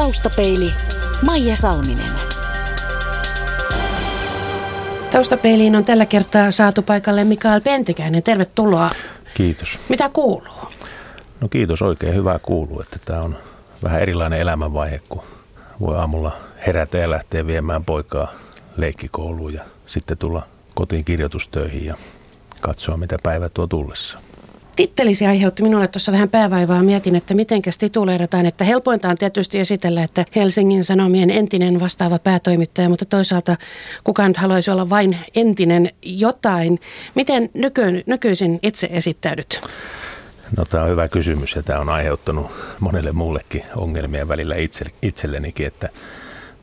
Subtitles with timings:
[0.00, 0.72] Taustapeili
[1.26, 2.10] Maija Salminen.
[5.10, 8.22] Taustapeiliin on tällä kertaa saatu paikalle Mikael Pentikäinen.
[8.22, 8.90] Tervetuloa.
[9.34, 9.78] Kiitos.
[9.88, 10.72] Mitä kuuluu?
[11.40, 13.36] No kiitos, oikein hyvää kuuluu, että tämä on
[13.82, 15.22] vähän erilainen elämänvaihe, kun
[15.80, 16.32] voi aamulla
[16.66, 18.32] herätä ja lähteä viemään poikaa
[18.76, 21.94] leikkikouluun ja sitten tulla kotiin kirjoitustöihin ja
[22.60, 24.18] katsoa, mitä päivä tuo tullessa.
[24.80, 26.82] Tittelisi aiheutti minulle tuossa vähän päävaivaa.
[26.82, 28.46] Mietin, että mitenkäs tituleerataan.
[28.46, 33.56] Että helpointa on tietysti esitellä, että Helsingin Sanomien entinen vastaava päätoimittaja, mutta toisaalta
[34.04, 36.80] kukaan nyt haluaisi olla vain entinen jotain.
[37.14, 39.60] Miten nyky- nykyisin itse esittäydyt?
[40.56, 45.66] No tämä on hyvä kysymys ja tämä on aiheuttanut monelle muullekin ongelmia välillä itse, itsellenikin,
[45.66, 45.88] että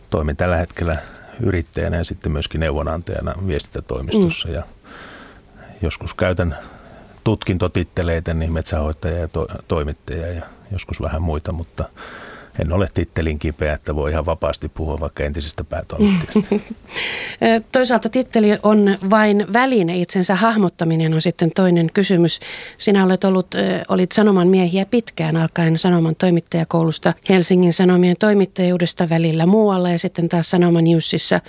[0.10, 0.98] toimin tällä hetkellä
[1.40, 4.54] yrittäjänä ja sitten myöskin neuvonantajana viestintätoimistossa mm.
[4.54, 4.64] ja
[5.82, 6.58] joskus käytän
[7.28, 10.42] tutkintotitteleitä, niin metsähoitaja ja to, toimittaja ja
[10.72, 11.90] joskus vähän muita, mutta
[12.60, 16.56] en ole tittelin kipeä, että voi ihan vapaasti puhua vaikka entisestä päätoimittajasta.
[17.72, 22.40] Toisaalta titteli on vain väline, itsensä hahmottaminen on sitten toinen kysymys.
[22.78, 23.56] Sinä olet ollut,
[23.88, 30.50] olit Sanoman miehiä pitkään alkaen Sanoman toimittajakoulusta Helsingin Sanomien toimittajuudesta välillä muualla ja sitten taas
[30.50, 31.42] Sanoman Newsissa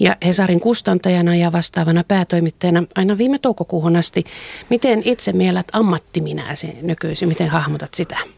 [0.00, 4.22] ja Hesarin kustantajana ja vastaavana päätoimittajana aina viime toukokuuhun asti.
[4.70, 8.35] Miten itse mielät ammattiminäsi nykyisin, miten hahmotat sitä?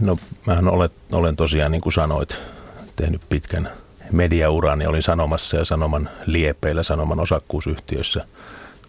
[0.00, 0.68] No mähän
[1.12, 2.36] olen, tosiaan niin kuin sanoit
[2.96, 3.70] tehnyt pitkän
[4.12, 4.86] mediaurani.
[4.86, 8.24] Olin Sanomassa ja Sanoman liepeillä Sanoman osakkuusyhtiössä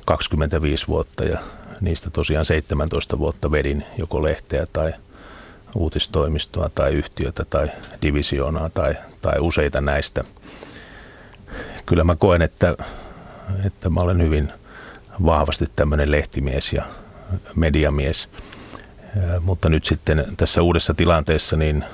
[0.06, 1.40] 25 vuotta ja
[1.82, 4.94] niistä tosiaan 17 vuotta vedin joko lehteä tai
[5.76, 7.67] uutistoimistoa tai yhtiötä tai
[8.02, 10.23] divisioonaa tai, tai useita näistä.
[11.86, 12.76] Kyllä mä koen, että,
[13.66, 14.52] että mä olen hyvin
[15.26, 16.84] vahvasti tämmöinen lehtimies ja
[17.56, 18.28] mediamies–
[19.41, 21.85] mutta nyt sitten tässä uudessa tilanteessa niin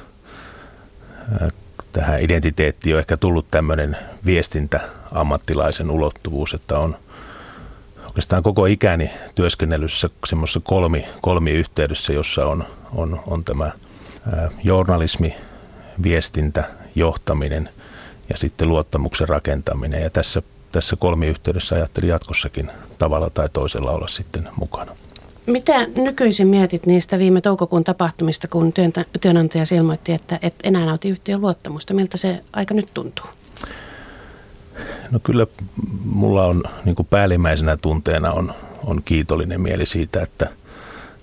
[1.91, 4.79] tähän identiteettiin on ehkä tullut tämmöinen viestintä
[5.11, 6.95] ammattilaisen ulottuvuus, että on
[8.05, 12.63] oikeastaan koko ikäni työskennellyssä semmoisessa kolmi, kolmi yhteydessä, jossa on,
[12.95, 13.71] on, on tämä
[14.63, 15.35] journalismi,
[16.03, 16.63] viestintä,
[16.95, 17.69] johtaminen
[18.29, 20.01] ja sitten luottamuksen rakentaminen.
[20.01, 24.95] Ja tässä, tässä kolmiyhteydessä ajattelin jatkossakin tavalla tai toisella olla sitten mukana.
[25.45, 28.73] Mitä nykyisin mietit niistä viime toukokuun tapahtumista, kun
[29.21, 31.93] työnantaja ilmoitti, että et enää nauti yhtiön luottamusta?
[31.93, 33.25] Miltä se aika nyt tuntuu?
[35.11, 35.47] No kyllä
[36.05, 38.53] mulla on niin päällimmäisenä tunteena on,
[38.83, 40.49] on kiitollinen mieli siitä, että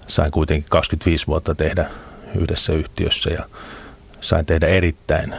[0.06, 1.86] sain kuitenkin 25 vuotta tehdä
[2.34, 3.44] yhdessä yhtiössä ja
[4.20, 5.34] sain tehdä erittäin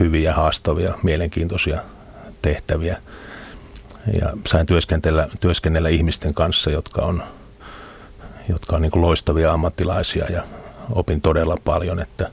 [0.00, 1.82] hyviä, haastavia, mielenkiintoisia
[2.42, 2.98] tehtäviä.
[4.20, 7.22] Ja sain työskennellä, työskennellä ihmisten kanssa, jotka on
[8.48, 10.42] jotka on niin kuin loistavia ammattilaisia ja
[10.92, 12.30] opin todella paljon, että,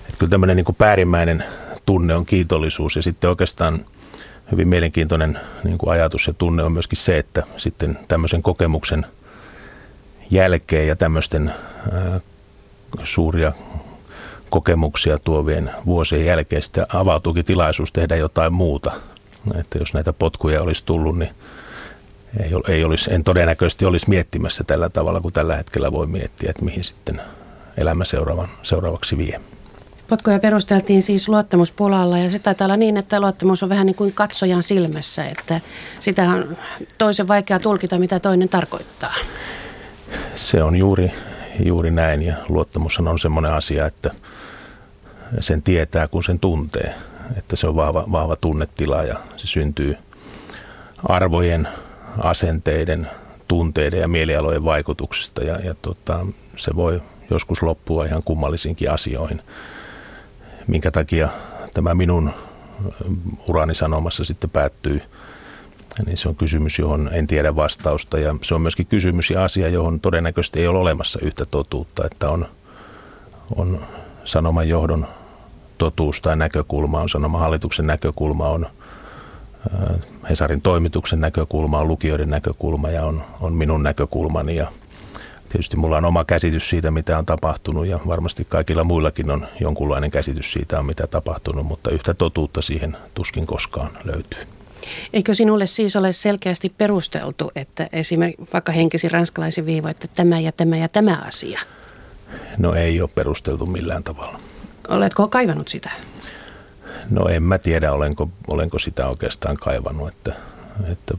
[0.00, 1.44] että kyllä tämmöinen niin kuin päärimmäinen
[1.86, 3.84] tunne on kiitollisuus ja sitten oikeastaan
[4.52, 9.06] hyvin mielenkiintoinen niin kuin ajatus ja tunne on myöskin se, että sitten tämmöisen kokemuksen
[10.30, 11.52] jälkeen ja tämmöisten
[13.04, 13.52] suuria
[14.50, 18.92] kokemuksia tuovien vuosien jälkeen sitten avautuukin tilaisuus tehdä jotain muuta.
[19.60, 21.30] Että jos näitä potkuja olisi tullut, niin
[22.40, 26.64] ei, ei olisi, en todennäköisesti olisi miettimässä tällä tavalla kuin tällä hetkellä voi miettiä, että
[26.64, 27.20] mihin sitten
[27.76, 29.40] elämä seuraavan, seuraavaksi vie.
[30.08, 34.12] Potkoja perusteltiin siis luottamuspulalla ja se taitaa olla niin, että luottamus on vähän niin kuin
[34.12, 35.60] katsojan silmässä, että
[36.00, 36.56] sitä on
[36.98, 39.14] toisen vaikea tulkita, mitä toinen tarkoittaa.
[40.34, 41.12] Se on juuri,
[41.64, 44.10] juuri näin ja luottamus on semmoinen asia, että
[45.40, 46.94] sen tietää, kun sen tuntee.
[47.36, 49.96] Että se on vahva, vahva tunnetila ja se syntyy
[51.08, 51.68] arvojen,
[52.18, 53.08] asenteiden,
[53.48, 59.42] tunteiden ja mielialojen vaikutuksista ja, ja tota, se voi joskus loppua ihan kummallisinkin asioihin.
[60.66, 61.28] Minkä takia
[61.74, 62.30] tämä minun
[63.48, 65.00] urani sanomassa sitten päättyy,
[66.06, 69.68] niin se on kysymys, johon en tiedä vastausta ja se on myöskin kysymys ja asia,
[69.68, 72.46] johon todennäköisesti ei ole olemassa yhtä totuutta, että on,
[73.56, 73.80] on
[74.24, 75.06] sanoman johdon
[75.78, 78.66] totuus tai näkökulma, on sanoman hallituksen näkökulma, on
[80.30, 84.66] Hesarin toimituksen näkökulma, on lukijoiden näkökulma ja on, on minun näkökulmani ja
[85.48, 90.10] tietysti mulla on oma käsitys siitä, mitä on tapahtunut ja varmasti kaikilla muillakin on jonkunlainen
[90.10, 94.40] käsitys siitä, mitä tapahtunut, mutta yhtä totuutta siihen tuskin koskaan löytyy.
[95.12, 100.52] Eikö sinulle siis ole selkeästi perusteltu, että esimerkiksi vaikka henkisi ranskalaisin viivo, että tämä ja
[100.52, 101.60] tämä ja tämä asia?
[102.58, 104.38] No ei ole perusteltu millään tavalla.
[104.88, 105.90] Oletko kaivannut sitä?
[107.10, 110.32] No en mä tiedä, olenko, olenko sitä oikeastaan kaivannut, että,
[110.92, 111.14] että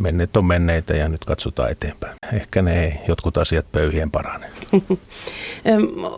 [0.00, 2.14] menneet on menneitä ja nyt katsotaan eteenpäin.
[2.32, 4.50] Ehkä ne ei jotkut asiat pöyhien parane.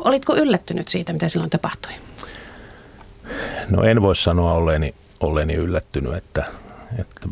[0.05, 1.93] Olitko yllättynyt siitä, mitä silloin tapahtui?
[3.71, 6.45] No en voi sanoa olleeni, olleeni yllättynyt, että,
[6.99, 7.29] että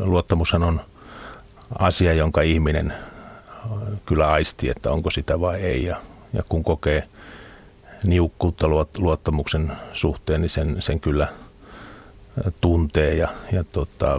[0.00, 0.80] luottamushan on
[1.78, 2.92] asia, jonka ihminen
[4.06, 5.84] kyllä aisti, että onko sitä vai ei.
[5.84, 5.96] Ja,
[6.32, 7.08] ja kun kokee
[8.06, 8.68] niukkuutta
[8.98, 11.28] luottamuksen suhteen, niin sen, sen kyllä
[12.60, 13.14] tuntee.
[13.14, 14.18] Ja, ja tota,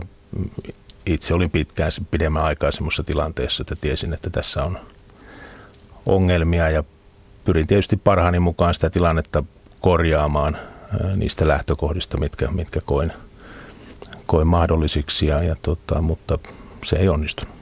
[1.06, 4.80] itse olin pitkään pidemmän aikaa semmoisessa tilanteessa, että tiesin, että tässä on
[6.06, 6.84] ongelmia ja
[7.46, 9.44] pyrin tietysti parhaani mukaan sitä tilannetta
[9.82, 10.58] korjaamaan
[11.16, 13.14] niistä lähtökohdista, mitkä, mitkä koin,
[14.26, 16.40] koin mahdollisiksi, ja, ja tota, mutta
[16.84, 17.56] se ei onnistunut.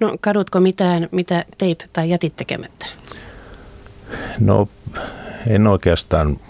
[0.00, 2.86] No kadutko mitään, mitä teit tai jätit tekemättä?
[4.40, 4.68] No
[5.46, 6.40] en oikeastaan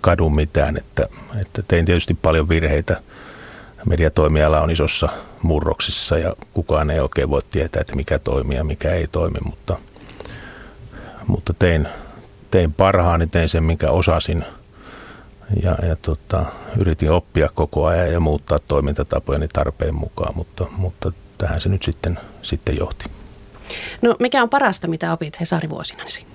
[0.00, 1.08] kadu mitään, että,
[1.40, 3.02] että tein tietysti paljon virheitä.
[3.86, 5.08] Mediatoimiala on isossa
[5.42, 9.78] murroksissa ja kukaan ei oikein voi tietää, että mikä toimii ja mikä ei toimi, mutta,
[11.26, 11.88] mutta tein,
[12.50, 14.44] tein parhaani, tein sen, minkä osasin
[15.62, 16.44] ja, ja tota,
[16.78, 22.18] yritin oppia koko ajan ja muuttaa toimintatapojani tarpeen mukaan, mutta, mutta tähän se nyt sitten,
[22.42, 23.04] sitten johti.
[24.02, 26.26] No mikä on parasta, mitä opit Hesari-vuosinasi?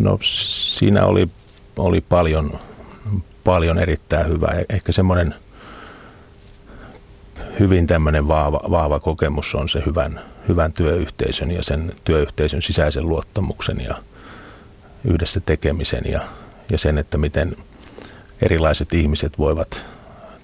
[0.00, 1.28] No siinä oli,
[1.76, 2.58] oli paljon,
[3.44, 4.52] paljon erittäin hyvää.
[4.60, 5.34] E-, ehkä semmoinen
[7.60, 13.80] hyvin tämmöinen vahva, vahva kokemus on se hyvän, hyvän työyhteisön ja sen työyhteisön sisäisen luottamuksen
[13.80, 13.94] ja
[15.04, 16.20] yhdessä tekemisen ja,
[16.70, 17.56] ja sen, että miten
[18.42, 19.84] erilaiset ihmiset voivat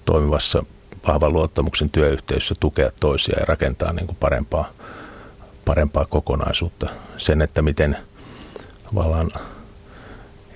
[0.05, 0.63] toimivassa
[1.07, 4.69] vahvan luottamuksen työyhteisössä tukea toisia ja rakentaa niin kuin parempaa,
[5.65, 6.89] parempaa kokonaisuutta.
[7.17, 7.97] Sen, että miten
[8.89, 9.31] tavallaan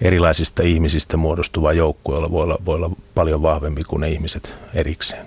[0.02, 5.26] erilaisista ihmisistä muodostuva joukkue voi olla, voi olla paljon vahvempi kuin ne ihmiset erikseen.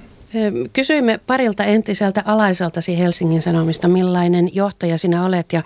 [0.72, 5.62] Kysyimme parilta entiseltä alaiseltasi Helsingin Sanomista, millainen johtaja sinä olet ja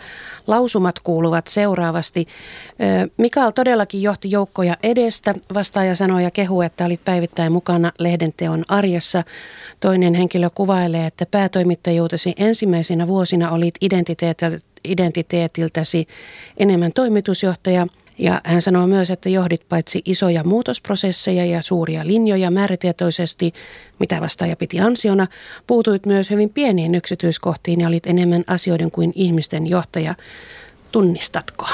[0.47, 2.27] lausumat kuuluvat seuraavasti.
[3.17, 5.35] Mikael todellakin johti joukkoja edestä.
[5.55, 9.23] Vastaaja sanoi ja kehu, että olit päivittäin mukana lehdenteon arjessa.
[9.81, 13.75] Toinen henkilö kuvailee, että päätoimittajuutesi ensimmäisinä vuosina olit
[14.85, 16.07] identiteetiltäsi
[16.57, 17.87] enemmän toimitusjohtaja–
[18.21, 23.53] ja hän sanoo myös, että johdit paitsi isoja muutosprosesseja ja suuria linjoja määrätietoisesti,
[23.99, 25.27] mitä vastaaja piti ansiona,
[25.67, 30.15] puutuit myös hyvin pieniin yksityiskohtiin ja olit enemmän asioiden kuin ihmisten johtaja.
[30.93, 31.69] Tunnistatko?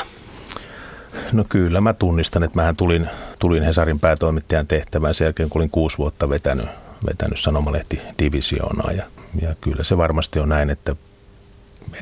[1.33, 3.09] No kyllä mä tunnistan, että mähän tulin,
[3.39, 6.67] tulin Hesarin päätoimittajan tehtävään sen jälkeen, kun olin kuusi vuotta vetänyt,
[7.07, 8.93] vetänyt sanomalehti-divisioonaa.
[8.93, 9.05] Ja,
[9.41, 10.97] ja kyllä se varmasti on näin, että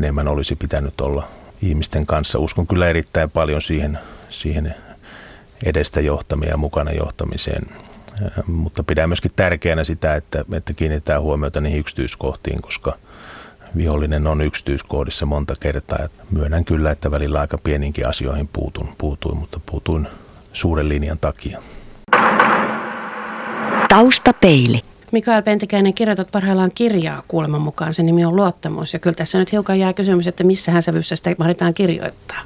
[0.00, 1.28] enemmän olisi pitänyt olla
[1.62, 2.38] ihmisten kanssa.
[2.38, 3.98] Uskon kyllä erittäin paljon siihen
[4.30, 4.74] siihen
[5.64, 7.62] edestä johtamiseen ja mukana johtamiseen.
[8.46, 12.96] Mutta pidän myöskin tärkeänä sitä, että, että kiinnitetään huomiota niihin yksityiskohtiin, koska
[13.76, 16.08] vihollinen on yksityiskohdissa monta kertaa.
[16.30, 20.08] Myönnän kyllä, että välillä aika pieninkin asioihin puutun, puutuin, mutta puutuin
[20.52, 21.62] suuren linjan takia.
[23.88, 24.82] Taustapeili.
[25.14, 27.94] Mikael Pentikäinen, kirjoitat parhaillaan kirjaa kuuleman mukaan.
[27.94, 28.92] Sen nimi on Luottamus.
[28.92, 32.40] Ja kyllä tässä nyt hiukan jää kysymys, että missähän sävyssä sitä mahdetaan kirjoittaa.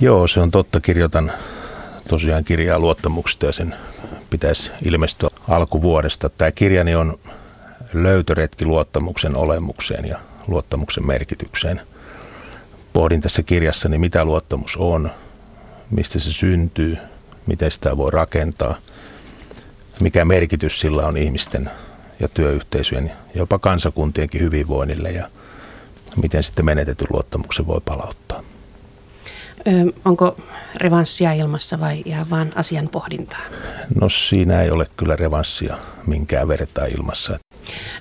[0.00, 0.80] Joo, se on totta.
[0.80, 1.32] Kirjoitan
[2.08, 3.74] tosiaan kirjaa luottamuksesta ja sen
[4.30, 6.28] pitäisi ilmestyä alkuvuodesta.
[6.28, 7.18] Tämä kirjani on
[7.94, 10.18] löytöretki luottamuksen olemukseen ja
[10.48, 11.80] luottamuksen merkitykseen.
[12.92, 15.10] Pohdin tässä kirjassani, mitä luottamus on,
[15.90, 16.98] mistä se syntyy,
[17.46, 18.74] miten sitä voi rakentaa,
[20.00, 21.70] mikä merkitys sillä on ihmisten
[22.20, 25.28] ja työyhteisöjen ja jopa kansakuntienkin hyvinvoinnille ja
[26.22, 28.42] miten sitten menetetyn luottamuksen voi palauttaa.
[29.66, 30.36] Ö, onko
[30.74, 33.40] revanssia ilmassa vai ihan vain asian pohdintaa?
[34.00, 35.76] No siinä ei ole kyllä revanssia
[36.06, 37.38] minkään vertaa ilmassa.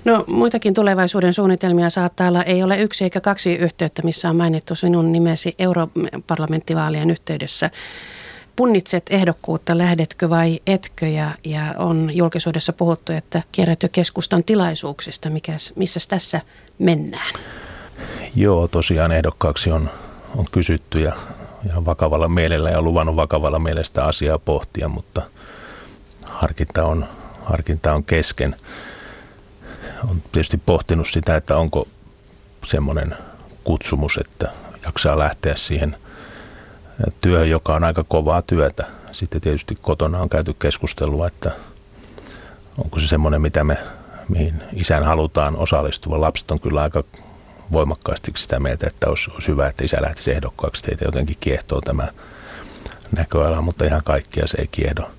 [0.06, 2.44] No muitakin tulevaisuuden suunnitelmia saattaa olla.
[2.44, 7.70] Ei ole yksi eikä kaksi yhteyttä, missä on mainittu sinun nimesi europarlamenttivaalien yhteydessä.
[8.56, 11.08] Punnitset ehdokkuutta, lähdetkö vai etkö?
[11.08, 15.30] Ja, ja on julkisuudessa puhuttu, että kierrät jo keskustan tilaisuuksista.
[15.30, 16.42] Mikäs, missä tässä
[16.80, 17.34] mennään?
[18.36, 19.90] Joo, tosiaan ehdokkaaksi on,
[20.36, 21.14] on kysytty ja
[21.66, 25.22] ihan vakavalla mielellä ja luvannut vakavalla mielestä asiaa pohtia, mutta
[26.30, 27.06] harkinta on,
[27.44, 28.56] harkinta on kesken.
[30.10, 31.88] On tietysti pohtinut sitä, että onko
[32.66, 33.16] semmoinen
[33.64, 34.52] kutsumus, että
[34.86, 35.96] jaksaa lähteä siihen
[37.22, 38.86] työhön, joka on aika kovaa työtä.
[39.12, 41.52] Sitten tietysti kotona on käyty keskustelua, että
[42.78, 43.78] onko se semmoinen, mitä me,
[44.30, 46.22] mihin isän halutaan osallistua.
[46.22, 47.04] Lapset on kyllä aika
[47.72, 50.84] voimakkaasti sitä mieltä, että olisi, olisi hyvä, että isä lähtisi ehdokkaaksi.
[50.84, 52.08] Teitä jotenkin kiehtoo tämä
[53.12, 55.10] näköala, mutta ihan kaikkia se ei kiehdo.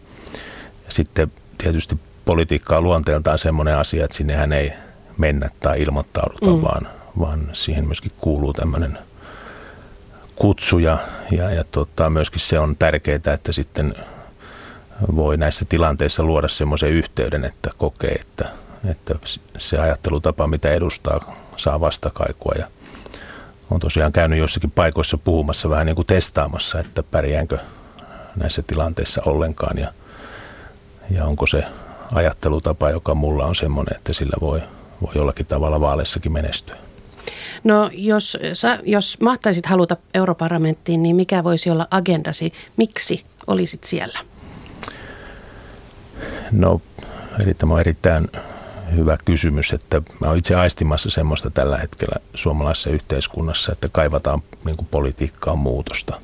[0.88, 4.72] Sitten tietysti politiikka on luonteeltaan semmoinen asia, että sinnehän ei
[5.18, 6.62] mennä tai ilmoittauduta, mm.
[6.62, 8.98] vaan, vaan siihen myöskin kuuluu tämmöinen
[10.36, 10.98] kutsu ja,
[11.30, 13.94] ja, ja tota, myöskin se on tärkeää, että sitten
[15.16, 18.48] voi näissä tilanteissa luoda semmoisen yhteyden, että kokee, että,
[18.90, 19.14] että
[19.58, 22.66] se ajattelutapa, mitä edustaa, saa vastakaikua ja
[23.70, 27.58] on tosiaan käynyt jossakin paikoissa puhumassa vähän niin kuin testaamassa, että pärjäänkö
[28.36, 29.92] näissä tilanteissa ollenkaan ja,
[31.10, 31.64] ja onko se
[32.12, 34.62] ajattelutapa, joka mulla on semmoinen, että sillä voi,
[35.02, 36.85] voi jollakin tavalla vaaleissakin menestyä.
[37.64, 42.52] No jos, sä, jos mahtaisit haluta europarlamenttiin, niin mikä voisi olla agendasi?
[42.76, 44.18] Miksi olisit siellä?
[46.52, 46.80] No
[47.44, 48.28] eli tämä on erittäin
[48.94, 54.76] hyvä kysymys, että mä olen itse aistimassa semmoista tällä hetkellä suomalaisessa yhteiskunnassa, että kaivataan niin
[54.76, 56.20] kuin politiikkaan muutosta.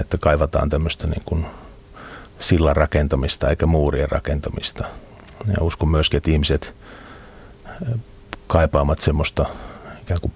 [0.00, 1.46] Että kaivataan tämmöistä niin kuin
[2.38, 4.84] sillan rakentamista eikä muurien rakentamista.
[5.46, 6.74] Ja uskon myöskin, että ihmiset
[8.46, 9.46] kaipaamat semmoista
[10.10, 10.32] ikään kuin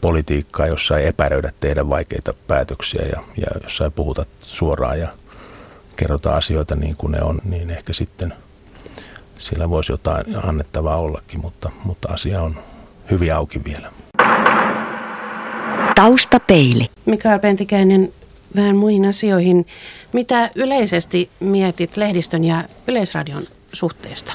[0.00, 5.08] politiikkaa, jossa ei epäröidä tehdä vaikeita päätöksiä ja, ja jossa ei puhuta suoraan ja
[5.96, 8.34] kerrota asioita niin kuin ne on, niin ehkä sitten
[9.38, 12.56] siellä voisi jotain annettavaa ollakin, mutta, mutta asia on
[13.10, 13.92] hyvin auki vielä.
[15.94, 16.90] Taustapeili.
[17.06, 18.12] Mikael Pentikäinen,
[18.56, 19.66] vähän muihin asioihin.
[20.12, 23.42] Mitä yleisesti mietit lehdistön ja yleisradion
[23.72, 24.32] suhteesta?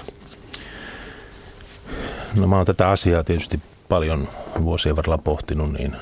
[2.35, 3.59] No mä oon tätä asiaa tietysti
[3.93, 4.27] paljon
[4.63, 5.95] vuosien varrella pohtinut niin,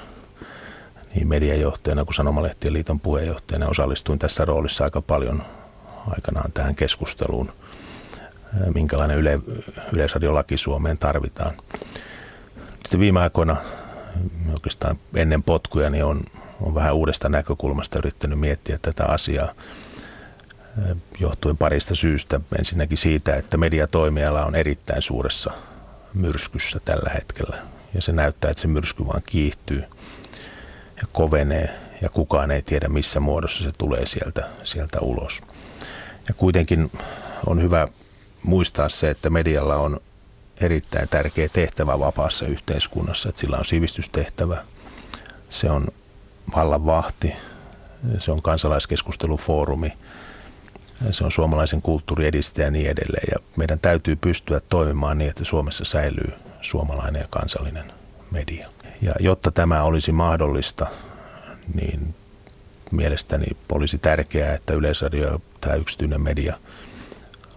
[1.16, 3.68] niin mediajohtajana kuin Sanomalehtien liiton puheenjohtajana.
[3.68, 5.44] Osallistuin tässä roolissa aika paljon
[6.16, 7.52] aikanaan tähän keskusteluun,
[8.74, 9.40] minkälainen yle,
[9.94, 11.52] yleisradiolaki Suomeen tarvitaan.
[12.66, 13.56] Sitten viime aikoina,
[14.54, 16.22] oikeastaan ennen potkuja, niin on,
[16.62, 19.54] on vähän uudesta näkökulmasta yrittänyt miettiä tätä asiaa
[21.20, 22.40] johtuen parista syystä.
[22.60, 25.52] Ensinnäkin siitä, että mediatoimijalla on erittäin suuressa
[26.14, 27.71] myrskyssä tällä hetkellä.
[27.94, 29.84] Ja se näyttää, että se myrsky vaan kiihtyy
[31.02, 31.70] ja kovenee
[32.02, 35.42] ja kukaan ei tiedä missä muodossa se tulee sieltä, sieltä ulos.
[36.28, 36.92] Ja kuitenkin
[37.46, 37.88] on hyvä
[38.44, 40.00] muistaa se, että medialla on
[40.62, 44.64] erittäin tärkeä tehtävä vapaassa yhteiskunnassa, että sillä on sivistystehtävä,
[45.50, 45.88] se on
[46.56, 47.34] vallanvahti,
[48.18, 49.94] se on kansalaiskeskustelufoorumi,
[51.12, 53.28] se on suomalaisen kulttuurin edistäjä ja niin edelleen.
[53.32, 57.94] Ja meidän täytyy pystyä toimimaan niin, että Suomessa säilyy suomalainen ja kansallinen
[58.32, 58.70] media.
[59.02, 60.88] Ja jotta tämä olisi mahdollista,
[61.74, 62.16] niin
[62.92, 66.58] mielestäni olisi tärkeää, että Yleisradio ja tämä yksityinen media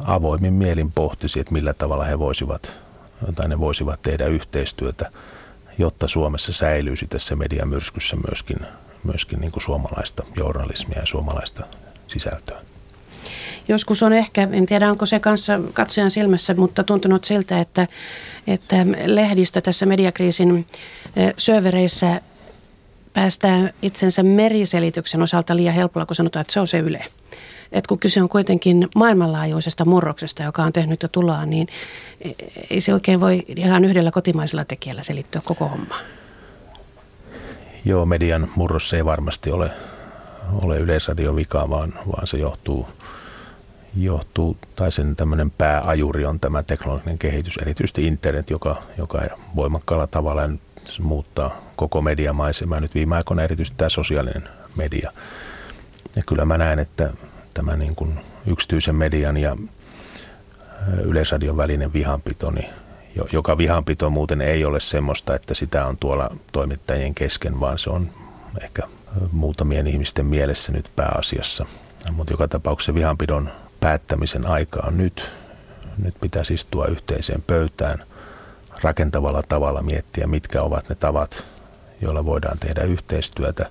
[0.04, 2.76] avoimin mielin pohtisi, että millä tavalla he voisivat
[3.34, 5.10] tai ne voisivat tehdä yhteistyötä,
[5.78, 8.56] jotta Suomessa säilyisi tässä mediamyrskyssä myöskin,
[9.04, 11.66] myöskin niin kuin suomalaista journalismia ja suomalaista
[12.08, 12.60] sisältöä.
[13.68, 17.88] Joskus on ehkä, en tiedä onko se kanssa katsojan silmässä, mutta tuntunut siltä, että,
[18.46, 20.66] että lehdistö tässä mediakriisin
[21.38, 22.20] syövereissä
[23.12, 27.06] päästään itsensä meriselityksen osalta liian helpolla, kun sanotaan, että se on se yle.
[27.72, 31.68] Et kun kyse on kuitenkin maailmanlaajuisesta murroksesta, joka on tehnyt jo tuloa, niin
[32.70, 35.96] ei se oikein voi ihan yhdellä kotimaisella tekijällä selittyä koko homma.
[37.84, 39.70] Joo, median murros ei varmasti ole,
[40.52, 42.88] ole yleisradion vika, vaan, vaan se johtuu,
[43.96, 49.22] johtuu, tai sen tämmöinen pääajuri on tämä teknologinen kehitys, erityisesti internet, joka, joka
[49.56, 50.42] voimakkaalla tavalla
[51.00, 52.80] muuttaa koko mediamaisemaa.
[52.80, 55.12] Nyt viime aikoina erityisesti tämä sosiaalinen media.
[56.16, 57.10] Ja kyllä mä näen, että
[57.54, 59.56] tämä niin kuin yksityisen median ja
[61.02, 62.68] yleisradion välinen vihanpito, niin
[63.32, 68.10] joka vihanpito muuten ei ole semmoista, että sitä on tuolla toimittajien kesken, vaan se on
[68.62, 68.82] ehkä
[69.32, 71.66] muutamien ihmisten mielessä nyt pääasiassa.
[72.12, 73.50] Mutta joka tapauksessa vihanpidon
[73.84, 75.30] päättämisen aika on nyt.
[75.98, 78.04] Nyt pitäisi istua yhteiseen pöytään
[78.82, 81.44] rakentavalla tavalla miettiä, mitkä ovat ne tavat,
[82.00, 83.66] joilla voidaan tehdä yhteistyötä.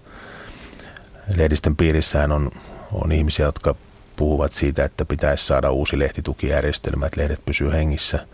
[1.35, 2.51] Lehdistön piirissään on
[2.91, 3.75] on ihmisiä, jotka
[4.15, 8.27] puhuvat siitä, että pitäisi saada uusi lehtitukijärjestelmä, että lehdet pysyy hengissä.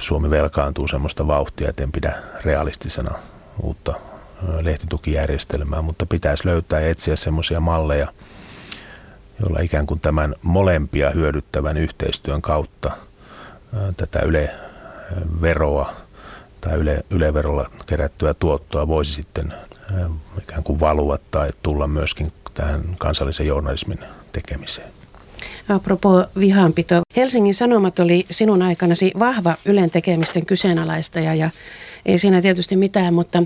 [0.00, 2.12] Suomi velkaantuu semmoista vauhtia, että en pidä
[2.44, 3.14] realistisena
[3.62, 3.94] uutta
[4.60, 8.08] lehtitukijärjestelmää, mutta pitäisi löytää ja etsiä semmoisia malleja,
[9.42, 12.92] joilla ikään kuin tämän molempia hyödyttävän yhteistyön kautta
[13.96, 15.92] tätä Yle-veroa
[16.60, 19.54] tai Yle, Yle-verolla kerättyä tuottoa voisi sitten
[20.38, 23.98] ikään kuin valua tai tulla myöskin tähän kansallisen journalismin
[24.32, 25.01] tekemiseen.
[25.68, 27.02] Apropos vihanpito.
[27.16, 31.50] Helsingin Sanomat oli sinun aikanasi vahva Ylen tekemisten kyseenalaistaja ja
[32.06, 33.42] ei siinä tietysti mitään, mutta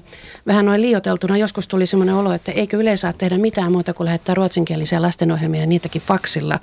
[0.47, 4.05] vähän noin liioteltuna joskus tuli semmoinen olo, että eikö Yle saa tehdä mitään muuta kuin
[4.05, 6.61] lähettää ruotsinkielisiä lastenohjelmia ja niitäkin faksilla.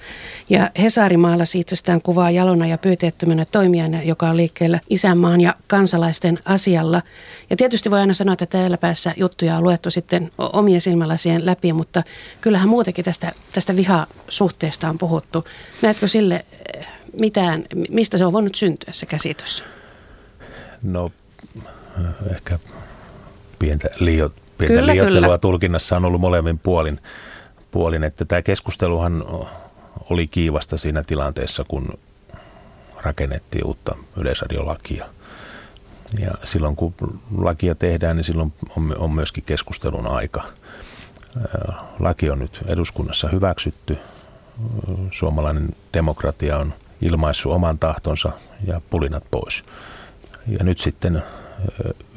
[0.50, 6.40] Ja Hesari maalasi itsestään kuvaa jalona ja pyyteettömänä toimijana, joka on liikkeellä isänmaan ja kansalaisten
[6.46, 7.02] asialla.
[7.50, 11.74] Ja tietysti voi aina sanoa, että täällä päässä juttuja on luettu sitten omien silmälasien läpi,
[11.74, 12.04] mutta
[12.42, 15.23] kyllähän muutenkin tästä, tästä vihasuhteesta on puhuttu.
[15.82, 16.46] Näetkö sille
[16.78, 16.88] eh,
[17.20, 19.64] mitään, mistä se on voinut syntyä se käsitys?
[20.84, 21.12] No
[22.36, 22.60] ehkä
[23.60, 25.38] pientä, liio, pientä kyllä, liioittelua kyllä.
[25.38, 27.00] tulkinnassa on ollut molemmin puolin,
[27.72, 29.24] puolin, että tämä keskusteluhan
[30.10, 32.00] oli kiivasta siinä tilanteessa, kun
[33.04, 35.06] rakennettiin uutta yleisradiolakia.
[36.20, 36.94] Ja silloin kun
[37.38, 40.44] lakia tehdään, niin silloin on, on myöskin keskustelun aika.
[42.00, 43.98] Laki on nyt eduskunnassa hyväksytty.
[45.12, 48.32] Suomalainen demokratia on ilmaissut oman tahtonsa
[48.68, 49.64] ja pulinat pois.
[50.48, 51.24] Ja nyt sitten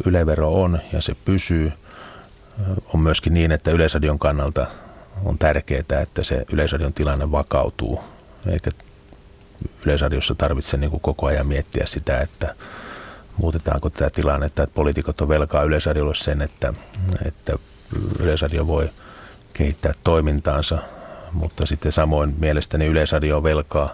[0.04, 1.72] ylevero on ja se pysyy.
[2.94, 4.66] On myöskin niin, että Yleisradion kannalta
[5.24, 8.04] on tärkeää, että se Yleisradion tilanne vakautuu,
[8.46, 8.70] eikä
[9.84, 12.54] Yleisradiossa tarvitse niin kuin koko ajan miettiä sitä, että
[13.36, 16.74] muutetaanko tätä tilannetta, että poliitikot on velkaa Yleisradiolle sen, että,
[17.24, 17.52] että
[18.18, 18.90] Yleisradio voi
[19.52, 20.78] kehittää toimintaansa,
[21.36, 23.90] mutta sitten samoin mielestäni Yleisradio on velkaa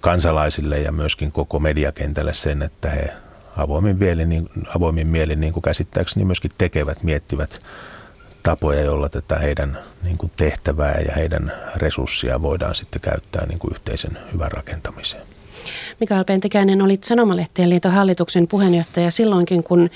[0.00, 3.12] kansalaisille ja myöskin koko mediakentälle sen, että he
[3.56, 7.60] avoimin mielin, niin, avoimin mielin niin kuin käsittääkseni myöskin tekevät, miettivät
[8.42, 13.74] tapoja, joilla tätä heidän niin kuin tehtävää ja heidän resurssia voidaan sitten käyttää niin kuin
[13.74, 15.22] yhteisen hyvän rakentamiseen.
[16.00, 19.90] Mikael Pentikäinen, olit Sanomalehtien liiton hallituksen puheenjohtaja silloinkin, kun,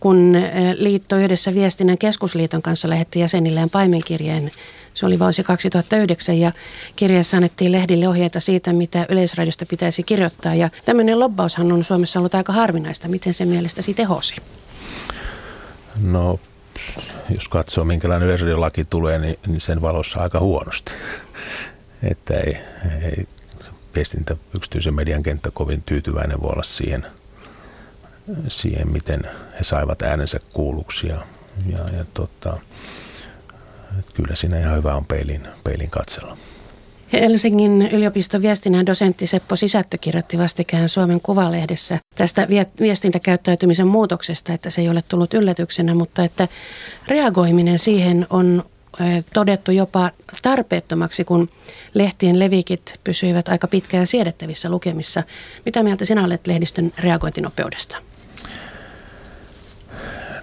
[0.00, 4.50] kun eh, liitto yhdessä viestinnän keskusliiton kanssa lähetti jäsenilleen paimenkirjeen
[4.94, 6.52] se oli vuosi 2009 ja
[6.96, 10.54] kirjassa annettiin lehdille ohjeita siitä, mitä Yleisradiosta pitäisi kirjoittaa.
[10.54, 13.08] Ja tämmöinen lobbaushan on Suomessa ollut aika harvinaista.
[13.08, 14.36] Miten se mielestäsi tehosi?
[16.02, 16.40] No,
[17.34, 20.92] jos katsoo minkälainen yleisradiolaki tulee, niin, niin sen valossa aika huonosti.
[22.10, 22.56] Että ei,
[23.02, 23.24] ei
[23.94, 27.06] viestintä yksityisen median kenttä kovin tyytyväinen voi olla siihen,
[28.48, 29.20] siihen miten
[29.58, 31.06] he saivat äänensä kuulluksi.
[31.06, 31.18] Ja,
[31.72, 32.58] ja, ja tota,
[34.14, 36.36] kyllä siinä ihan hyvä on peilin, peilin katsella.
[37.12, 42.48] Helsingin yliopiston viestinnän dosentti Seppo Sisättö kirjoitti vastikään Suomen Kuvalehdessä tästä
[42.80, 46.48] viestintäkäyttäytymisen muutoksesta, että se ei ole tullut yllätyksenä, mutta että
[47.08, 48.64] reagoiminen siihen on
[49.34, 50.10] todettu jopa
[50.42, 51.48] tarpeettomaksi, kun
[51.94, 55.22] lehtien levikit pysyivät aika pitkään siedettävissä lukemissa.
[55.64, 57.96] Mitä mieltä sinä olet lehdistön reagointinopeudesta?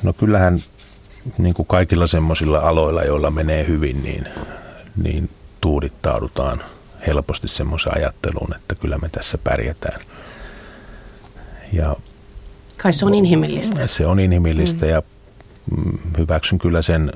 [0.03, 0.59] No kyllähän
[1.37, 4.27] niin kuin kaikilla semmoisilla aloilla, joilla menee hyvin, niin,
[5.03, 5.29] niin
[5.61, 6.63] tuudittaudutaan
[7.07, 10.01] helposti semmoisen ajatteluun, että kyllä me tässä pärjätään.
[11.73, 11.95] Ja
[12.77, 13.87] Kai se on inhimillistä.
[13.87, 14.91] Se on inhimillistä mm.
[14.91, 15.01] ja
[15.75, 17.13] mm, hyväksyn kyllä sen,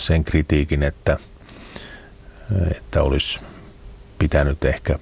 [0.00, 1.16] sen kritiikin, että,
[2.76, 3.40] että olisi
[4.18, 4.98] pitänyt ehkä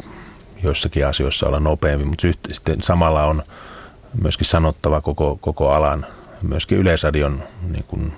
[0.62, 3.42] joissakin asioissa olla nopeampi, mutta sitten samalla on
[4.22, 6.06] myöskin sanottava koko, koko alan,
[6.42, 8.12] myöskin Yleisradion niin kuin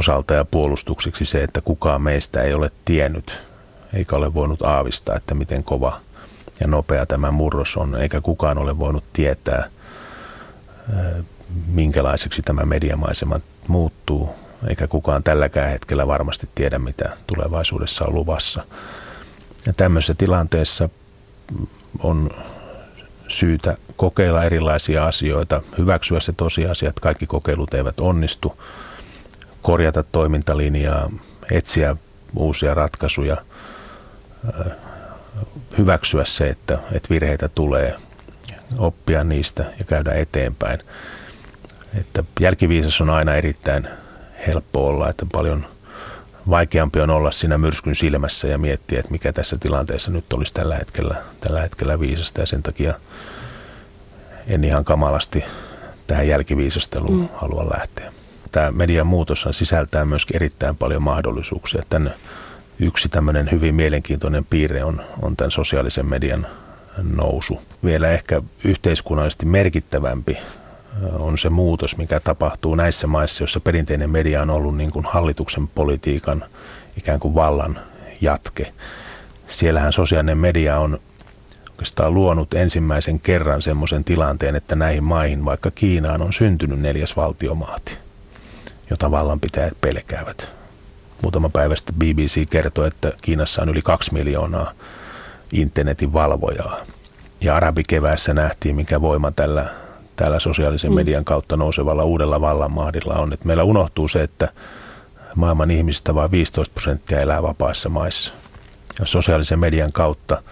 [0.00, 3.38] osalta ja puolustukseksi se, että kukaan meistä ei ole tiennyt
[3.94, 6.00] eikä ole voinut aavistaa, että miten kova
[6.60, 9.68] ja nopea tämä murros on, eikä kukaan ole voinut tietää,
[11.66, 14.34] minkälaiseksi tämä mediamaisema muuttuu,
[14.68, 18.64] eikä kukaan tälläkään hetkellä varmasti tiedä, mitä tulevaisuudessa on luvassa.
[19.66, 20.88] Ja tämmöisessä tilanteessa
[21.98, 22.30] on
[23.28, 28.52] syytä kokeilla erilaisia asioita, hyväksyä se tosiasia, että kaikki kokeilut eivät onnistu–
[29.62, 31.10] korjata toimintalinjaa,
[31.50, 31.96] etsiä
[32.36, 33.36] uusia ratkaisuja,
[35.78, 37.96] hyväksyä se, että, että virheitä tulee,
[38.78, 40.80] oppia niistä ja käydä eteenpäin.
[41.98, 43.88] Että jälkiviisas on aina erittäin
[44.46, 45.66] helppo olla, että paljon
[46.50, 50.76] vaikeampi on olla siinä myrskyn silmässä ja miettiä, että mikä tässä tilanteessa nyt olisi tällä
[50.76, 52.94] hetkellä, tällä hetkellä viisasta ja sen takia
[54.46, 55.44] en ihan kamalasti
[56.06, 57.28] tähän jälkiviisasteluun mm.
[57.34, 58.12] halua lähteä
[58.52, 61.82] tämä median muutos sisältää myös erittäin paljon mahdollisuuksia.
[61.88, 62.10] Tänne
[62.78, 66.46] yksi tämmöinen hyvin mielenkiintoinen piirre on, on tämän sosiaalisen median
[67.02, 67.60] nousu.
[67.84, 70.38] Vielä ehkä yhteiskunnallisesti merkittävämpi
[71.18, 75.68] on se muutos, mikä tapahtuu näissä maissa, joissa perinteinen media on ollut niin kuin hallituksen
[75.68, 76.44] politiikan
[76.96, 77.78] ikään kuin vallan
[78.20, 78.72] jatke.
[79.46, 81.00] Siellähän sosiaalinen media on
[81.70, 87.98] oikeastaan luonut ensimmäisen kerran semmoisen tilanteen, että näihin maihin, vaikka Kiinaan, on syntynyt neljäs valtiomahti
[88.90, 90.48] jota vallanpitäjät pelkäävät.
[91.22, 94.72] Muutama päivä sitten BBC kertoi, että Kiinassa on yli kaksi miljoonaa
[95.52, 96.76] internetin valvojaa.
[97.40, 99.68] Ja arabikeväässä nähtiin, mikä voima tällä,
[100.18, 100.94] tällä sosiaalisen mm.
[100.94, 103.32] median kautta nousevalla uudella vallanmahdilla on.
[103.32, 104.48] Et meillä unohtuu se, että
[105.34, 108.32] maailman ihmisistä vain 15 prosenttia elää vapaissa maissa.
[109.00, 110.42] Ja sosiaalisen median kautta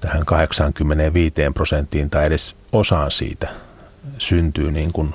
[0.00, 3.48] tähän 85 prosenttiin tai edes osaan siitä
[4.18, 5.14] syntyy niin kuin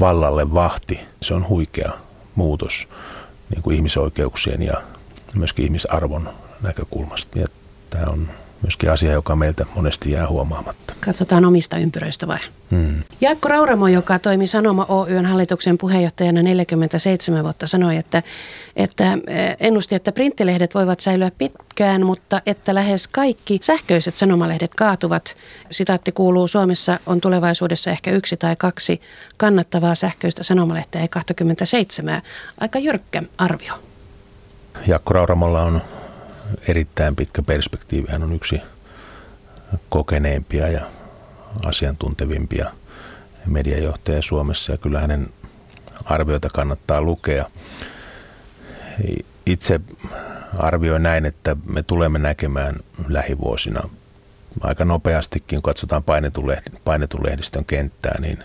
[0.00, 1.00] vallalle vahti.
[1.22, 1.92] Se on huikea
[2.34, 2.88] muutos
[3.50, 4.74] niin kuin ihmisoikeuksien ja
[5.34, 6.30] myöskin ihmisarvon
[6.62, 7.38] näkökulmasta.
[7.38, 7.46] Ja
[7.90, 8.28] tämä on
[8.66, 10.94] myöskin asia, joka meiltä monesti jää huomaamatta.
[11.00, 12.38] Katsotaan omista ympyröistä vai?
[12.70, 13.02] Hmm.
[13.20, 18.22] Jaakko Rauramo, joka toimi Sanoma Oyn hallituksen puheenjohtajana 47 vuotta, sanoi, että,
[18.76, 25.36] että eh, ennusti, että printtilehdet voivat säilyä pitkään, mutta että lähes kaikki sähköiset sanomalehdet kaatuvat.
[25.70, 29.00] Sitaatti kuuluu, Suomessa on tulevaisuudessa ehkä yksi tai kaksi
[29.36, 32.22] kannattavaa sähköistä sanomalehteä ja 27.
[32.60, 33.74] Aika jyrkkä arvio.
[34.86, 35.80] Jaakko Rauramolla on
[36.68, 38.08] erittäin pitkä perspektiivi.
[38.10, 38.60] Hän on yksi
[39.88, 40.86] kokeneimpia ja
[41.64, 42.70] asiantuntevimpia
[43.46, 45.28] mediajohtajia Suomessa ja kyllä hänen
[46.04, 47.50] arvioita kannattaa lukea.
[49.46, 49.80] Itse
[50.58, 52.76] arvioin näin, että me tulemme näkemään
[53.08, 53.80] lähivuosina
[54.60, 56.04] aika nopeastikin, kun katsotaan
[56.84, 58.38] painetun lehdistön kenttää, niin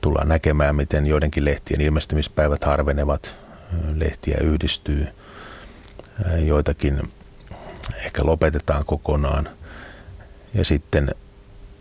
[0.00, 3.34] tullaan näkemään, miten joidenkin lehtien ilmestymispäivät harvenevat,
[3.94, 5.08] lehtiä yhdistyy–
[6.38, 7.02] joitakin
[8.04, 9.48] ehkä lopetetaan kokonaan.
[10.54, 11.14] Ja sitten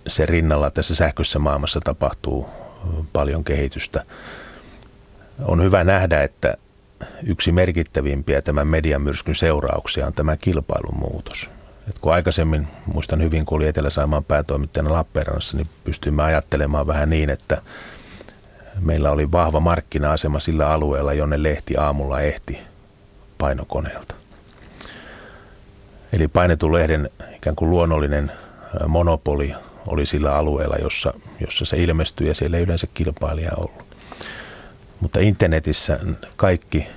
[0.07, 2.49] se rinnalla tässä sähköisessä maailmassa tapahtuu
[3.13, 4.05] paljon kehitystä.
[5.45, 6.57] On hyvä nähdä, että
[7.23, 11.49] yksi merkittävimpiä tämän mediamyrskyn seurauksia on tämä kilpailun muutos.
[11.89, 17.29] Et kun aikaisemmin, muistan hyvin, kun oli Etelä-Saimaan päätoimittajana Lappeenrannassa, niin pystyimme ajattelemaan vähän niin,
[17.29, 17.61] että
[18.79, 22.59] meillä oli vahva markkina-asema sillä alueella, jonne lehti aamulla ehti
[23.37, 24.15] painokoneelta.
[26.13, 28.31] Eli painetun lehden ikään kuin luonnollinen
[28.87, 29.53] monopoli
[29.87, 33.97] oli sillä alueella, jossa, jossa se ilmestyi ja siellä ei yleensä kilpailija ollut.
[34.99, 35.99] Mutta internetissä
[36.35, 36.87] kaikki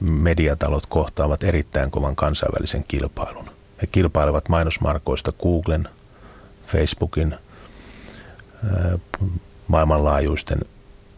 [0.00, 3.46] mediatalot kohtaavat erittäin kovan kansainvälisen kilpailun.
[3.82, 5.88] He kilpailevat mainosmarkoista Googlen,
[6.66, 7.34] Facebookin,
[9.68, 10.58] maailmanlaajuisten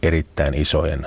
[0.02, 1.06] erittäin isojen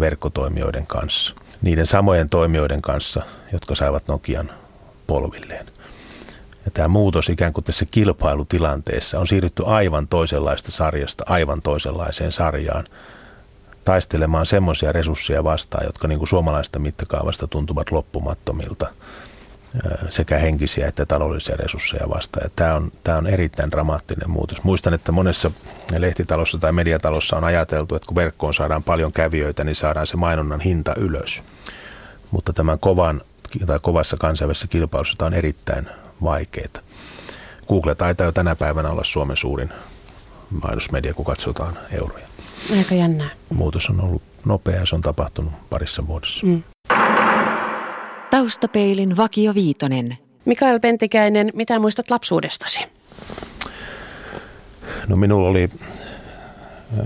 [0.00, 1.34] verkkotoimijoiden kanssa.
[1.62, 4.50] Niiden samojen toimijoiden kanssa, jotka saivat Nokian
[5.12, 5.66] polvilleen.
[6.64, 12.84] Ja tämä muutos ikään kuin tässä kilpailutilanteessa on siirrytty aivan toisenlaista sarjasta aivan toisenlaiseen sarjaan
[13.84, 18.86] taistelemaan semmoisia resursseja vastaan, jotka niin kuin suomalaista mittakaavasta tuntuvat loppumattomilta
[20.08, 22.44] sekä henkisiä että taloudellisia resursseja vastaan.
[22.44, 24.64] Ja tämä, on, tämä on erittäin dramaattinen muutos.
[24.64, 25.50] Muistan, että monessa
[25.98, 30.60] lehtitalossa tai mediatalossa on ajateltu, että kun verkkoon saadaan paljon kävijöitä, niin saadaan se mainonnan
[30.60, 31.42] hinta ylös.
[32.30, 33.20] Mutta tämän kovan
[33.66, 35.86] tai kovassa kansainvälisessä kilpailussa tämä on erittäin
[36.22, 36.82] vaikeaa.
[37.68, 39.70] Google taitaa jo tänä päivänä olla Suomen suurin
[40.62, 42.26] mainosmedia, kun katsotaan euroja.
[42.78, 43.28] Aika jännää.
[43.50, 46.46] Muutos on ollut nopea ja se on tapahtunut parissa vuodessa.
[46.46, 46.62] Mm.
[48.30, 50.18] Taustapeilin Vakio Viitonen.
[50.44, 52.80] Mikael Pentikäinen, mitä muistat lapsuudestasi?
[55.08, 55.70] No minulla oli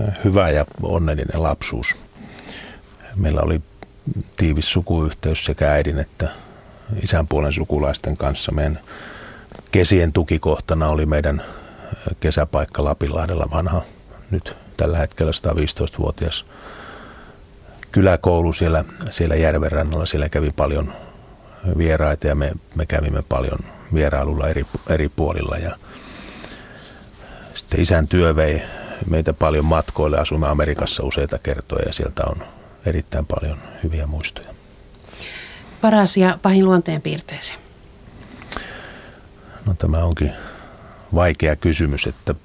[0.01, 1.87] äh, hyvä ja onnellinen lapsuus.
[3.15, 3.61] Meillä oli
[4.37, 6.29] tiivis sukuyhteys sekä äidin että
[7.03, 8.51] isän puolen sukulaisten kanssa.
[8.51, 8.79] Meidän
[9.71, 11.41] kesien tukikohtana oli meidän
[12.19, 13.81] kesäpaikka Lapinlahdella vanha,
[14.31, 16.45] nyt tällä hetkellä 115-vuotias
[17.91, 20.05] kyläkoulu siellä, siellä järven rannalla.
[20.05, 20.93] Siellä kävi paljon
[21.77, 23.59] vieraita ja me, me kävimme paljon
[23.93, 25.57] vierailulla eri, eri puolilla.
[25.57, 25.75] Ja
[27.53, 28.61] sitten isän työ vei
[29.09, 30.19] meitä paljon matkoille.
[30.19, 32.43] Asumme Amerikassa useita kertoja ja sieltä on
[32.87, 34.53] erittäin paljon hyviä muistoja.
[35.81, 37.55] Paras ja pahin luonteen piirteesi?
[39.65, 40.31] No tämä onkin
[41.15, 42.35] vaikea kysymys, että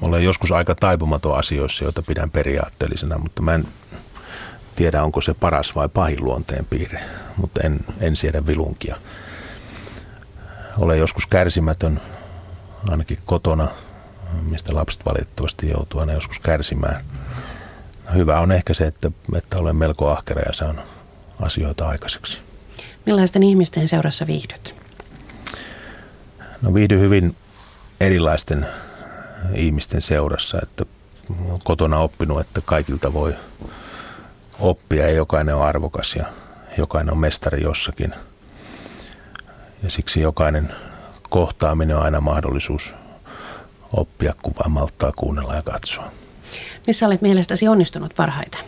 [0.00, 3.68] olen joskus aika taipumaton asioissa, joita pidän periaatteellisena, mutta mä en
[4.76, 7.00] tiedä, onko se paras vai pahin luonteen piirre,
[7.36, 8.96] mutta en, en siedä vilunkia.
[10.78, 12.00] Olen joskus kärsimätön,
[12.88, 13.68] ainakin kotona,
[14.42, 17.04] mistä lapset valitettavasti joutuu aina joskus kärsimään–
[18.14, 20.80] hyvä on ehkä se, että, että olen melko ahkera ja saan
[21.40, 22.38] asioita aikaiseksi.
[23.06, 24.74] Millaisten ihmisten seurassa viihdyt?
[26.62, 27.36] No viihdyn hyvin
[28.00, 28.66] erilaisten
[29.54, 30.84] ihmisten seurassa, että
[31.64, 33.34] kotona oppinut, että kaikilta voi
[34.60, 36.26] oppia ja jokainen on arvokas ja
[36.78, 38.12] jokainen on mestari jossakin.
[39.82, 40.72] Ja siksi jokainen
[41.30, 42.94] kohtaaminen on aina mahdollisuus
[43.92, 46.12] oppia, kun vaan malttaa kuunnella ja katsoa.
[46.86, 48.60] Missä olet mielestäsi onnistunut parhaiten?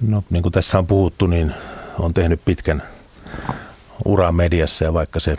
[0.00, 1.52] No niin kuin tässä on puhuttu, niin
[1.98, 2.82] on tehnyt pitkän
[4.04, 5.36] ura mediassa ja vaikka se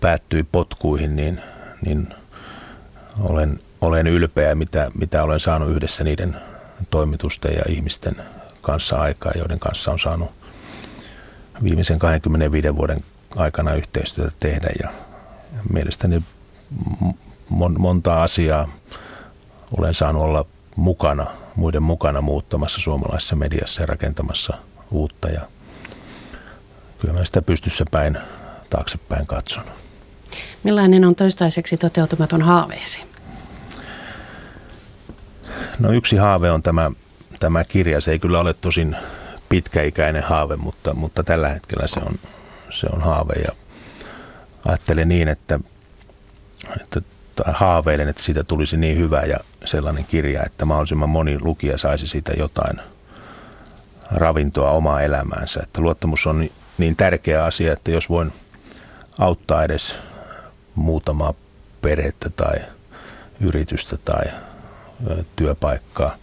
[0.00, 1.40] päättyi potkuihin, niin,
[1.84, 2.08] niin
[3.20, 6.36] olen, olen ylpeä, mitä, mitä olen saanut yhdessä niiden
[6.90, 8.16] toimitusten ja ihmisten
[8.62, 10.30] kanssa aikaa, joiden kanssa on saanut
[11.62, 13.04] viimeisen 25 vuoden
[13.36, 14.68] aikana yhteistyötä tehdä.
[14.82, 14.88] Ja
[15.72, 16.22] mielestäni
[17.48, 18.68] mon, monta asiaa
[19.78, 20.44] olen saanut olla
[20.76, 21.26] mukana,
[21.56, 24.56] muiden mukana muuttamassa suomalaisessa mediassa ja rakentamassa
[24.90, 25.28] uutta.
[25.28, 25.40] Ja
[26.98, 28.18] kyllä mä sitä pystyssä päin
[28.70, 29.64] taaksepäin katson.
[30.62, 33.00] Millainen on toistaiseksi toteutumaton haaveesi?
[35.78, 36.90] No yksi haave on tämä,
[37.40, 38.00] tämä kirja.
[38.00, 38.96] Se ei kyllä ole tosin
[39.48, 42.14] pitkäikäinen haave, mutta, mutta tällä hetkellä se on,
[42.70, 43.32] se on haave.
[43.32, 43.52] Ja
[44.64, 45.60] ajattelen niin, että,
[46.80, 47.00] että
[47.34, 52.06] tai haaveilen, että siitä tulisi niin hyvä ja sellainen kirja, että mahdollisimman moni lukija saisi
[52.06, 52.80] siitä jotain
[54.10, 55.60] ravintoa omaa elämäänsä.
[55.62, 58.32] Että luottamus on niin tärkeä asia, että jos voin
[59.18, 59.94] auttaa edes
[60.74, 61.34] muutamaa
[61.80, 62.54] perhettä tai
[63.40, 64.24] yritystä tai
[65.36, 66.14] työpaikkaa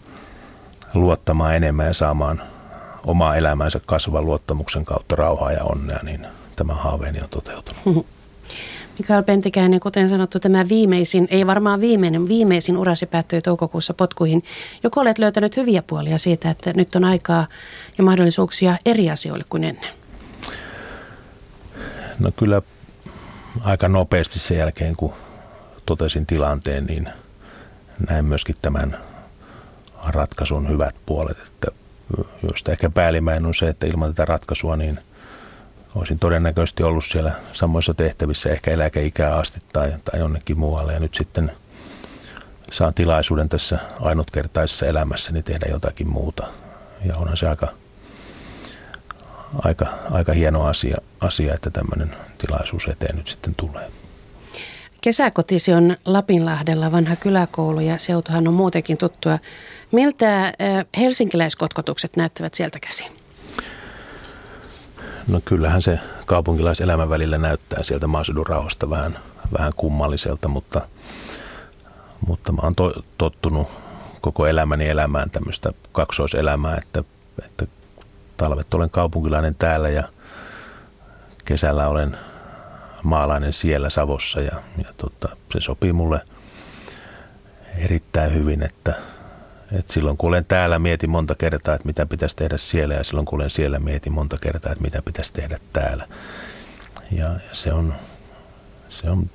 [0.94, 2.42] luottamaan enemmän ja saamaan
[3.06, 8.06] omaa elämäänsä kasvavan luottamuksen kautta rauhaa ja onnea, niin tämä haaveeni on toteutunut.
[8.98, 14.42] Mikael Pentikäinen, kuten sanottu, tämä viimeisin, ei varmaan viimeinen, viimeisin urasi päättyi toukokuussa potkuihin.
[14.82, 17.46] Joko olet löytänyt hyviä puolia siitä, että nyt on aikaa
[17.98, 19.90] ja mahdollisuuksia eri asioille kuin ennen?
[22.18, 22.62] No kyllä
[23.64, 25.12] aika nopeasti sen jälkeen, kun
[25.86, 27.08] totesin tilanteen, niin
[28.10, 28.96] näin myöskin tämän
[30.06, 31.36] ratkaisun hyvät puolet.
[31.46, 31.70] Että
[32.42, 34.98] josta ehkä päällimmäinen on se, että ilman tätä ratkaisua niin
[35.94, 40.92] olisin todennäköisesti ollut siellä samoissa tehtävissä ehkä eläkeikää asti tai, tai jonnekin muualle.
[40.92, 41.52] Ja nyt sitten
[42.72, 46.46] saan tilaisuuden tässä ainutkertaisessa elämässäni tehdä jotakin muuta.
[47.04, 47.68] Ja onhan se aika,
[49.64, 53.90] aika, aika hieno asia, asia, että tämmöinen tilaisuus eteen nyt sitten tulee.
[55.00, 59.38] Kesäkotisi on Lapinlahdella vanha kyläkoulu ja seutuhan on muutenkin tuttua.
[59.92, 60.52] Miltä
[60.96, 63.21] helsinkiläiskotkotukset näyttävät sieltä käsin?
[65.28, 69.18] No kyllähän se kaupunkilaiselämän välillä näyttää sieltä maaseudun rauhasta vähän,
[69.58, 70.88] vähän kummalliselta, mutta,
[72.26, 73.68] mutta mä oon to, tottunut
[74.20, 77.04] koko elämäni elämään tämmöistä kaksoiselämää, että,
[77.44, 77.66] että
[78.36, 80.02] talvet olen kaupunkilainen täällä ja
[81.44, 82.16] kesällä olen
[83.02, 86.20] maalainen siellä Savossa ja, ja tota, se sopii mulle
[87.78, 88.94] erittäin hyvin, että,
[89.72, 93.26] että silloin kun olen täällä mietin monta kertaa, että mitä pitäisi tehdä siellä ja silloin
[93.26, 96.08] kun olen siellä mietin monta kertaa, että mitä pitäisi tehdä täällä.
[97.10, 97.94] Ja, ja se, on,
[98.88, 99.30] se on,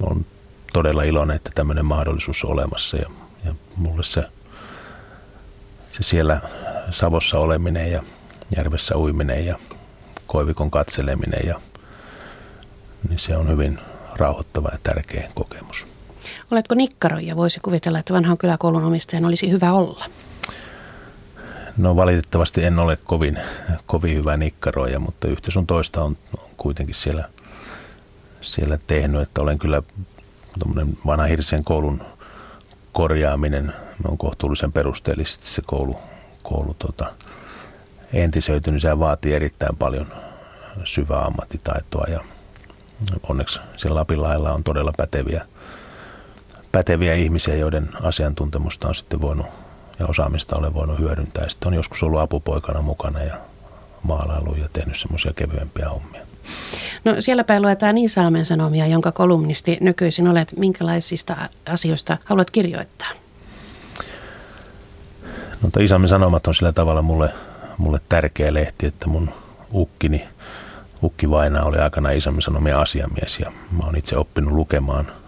[0.00, 0.26] on
[0.72, 3.10] todella iloinen, että tämmöinen mahdollisuus on olemassa ja,
[3.44, 4.24] ja mulle se,
[5.92, 6.40] se siellä
[6.90, 8.02] Savossa oleminen ja
[8.56, 9.58] järvessä uiminen ja
[10.26, 11.60] koivikon katseleminen ja
[13.08, 13.78] niin se on hyvin
[14.16, 15.93] rauhoittava ja tärkeä kokemus.
[16.50, 17.36] Oletko nikkaroija?
[17.36, 20.04] Voisi kuvitella, että vanhan kyläkoulun omistajan olisi hyvä olla.
[21.76, 23.38] No valitettavasti en ole kovin,
[23.86, 27.24] kovin hyvä nikkaroija, mutta yhtä sun toista on, on kuitenkin siellä,
[28.40, 29.82] siellä tehnyt, että olen kyllä
[31.06, 32.00] vanha Hirsen koulun
[32.92, 33.72] korjaaminen
[34.08, 35.96] on kohtuullisen perusteellisesti se koulu,
[36.42, 37.14] koulu tota,
[38.12, 38.82] entisöitynyt.
[38.82, 40.06] Se vaatii erittäin paljon
[40.84, 42.20] syvää ammattitaitoa ja
[43.28, 45.46] onneksi siellä Lapin lailla on todella päteviä,
[46.74, 49.46] päteviä ihmisiä, joiden asiantuntemusta on sitten voinut
[49.98, 51.48] ja osaamista olen voinut hyödyntää.
[51.48, 53.34] Sitten on joskus ollut apupoikana mukana ja
[54.02, 56.20] maalailu ja tehnyt semmoisia kevyempiä hommia.
[57.04, 60.54] No siellä päin luetaan Iisalmen sanomia, jonka kolumnisti nykyisin olet.
[60.56, 61.36] Minkälaisista
[61.68, 63.10] asioista haluat kirjoittaa?
[65.62, 67.30] No, Iisalmen sanomat on sillä tavalla mulle,
[67.78, 69.30] mulle tärkeä lehti, että mun
[69.74, 70.28] ukkini,
[71.02, 75.06] ukki Vaina oli aikana Iisalmen sanomia asiamies ja mä oon itse oppinut lukemaan–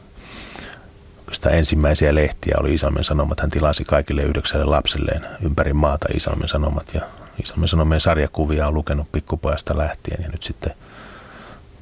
[1.33, 3.41] sitä ensimmäisiä lehtiä oli Isalmen Sanomat.
[3.41, 7.01] Hän tilasi kaikille yhdeksälle lapselleen ympäri maata Isalmen Sanomat ja
[7.43, 10.73] Isalmen Sanomien sarjakuvia on lukenut pikkupojasta lähtien ja nyt sitten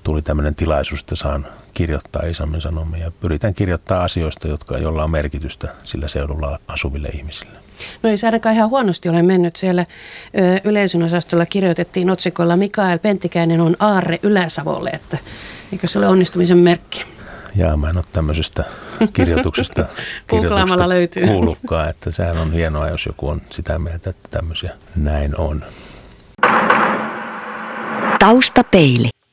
[0.02, 5.10] tuli tämmöinen tilaisuus, että saan kirjoittaa Isalmen Sanomia ja yritän kirjoittaa asioista, jotka, joilla on
[5.10, 7.58] merkitystä sillä seudulla asuville ihmisille.
[8.02, 9.56] No ei se ainakaan ihan huonosti ole mennyt.
[9.56, 9.86] Siellä
[10.38, 15.18] ö, yleisön osastolla kirjoitettiin otsikolla Mikael Penttikäinen on aarre Ylä-Savolle, että
[15.72, 17.13] eikö se ole onnistumisen merkki?
[17.56, 18.64] Jaa, mä en ole tämmöisestä
[19.12, 19.84] kirjoituksesta,
[20.30, 21.26] kirjoituksesta löytyy.
[21.26, 25.64] kuullutkaan, että sehän on hienoa, jos joku on sitä mieltä, että tämmöisiä näin on.
[28.18, 29.13] Taustapeili.